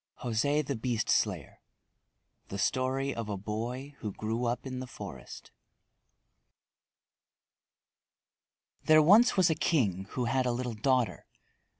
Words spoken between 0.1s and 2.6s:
JOSÉ THE BEAST SLAYER The